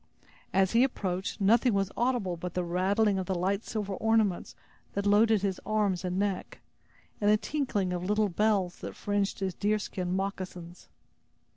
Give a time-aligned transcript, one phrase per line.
[0.51, 4.55] As he approached, nothing was audible but the rattling of the light silver ornaments
[4.93, 6.59] that loaded his arms and neck,
[7.21, 10.89] and the tinkling of the little bells that fringed his deerskin moccasins.